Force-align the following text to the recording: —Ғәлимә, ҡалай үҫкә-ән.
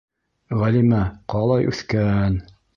—Ғәлимә, 0.61 1.03
ҡалай 1.35 1.71
үҫкә-ән. 1.75 2.43